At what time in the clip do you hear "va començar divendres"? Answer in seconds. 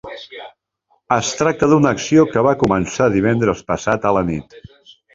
2.49-3.65